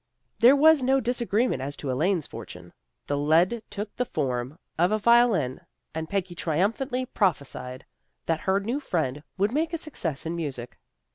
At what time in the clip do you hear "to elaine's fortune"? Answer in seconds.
1.77-2.73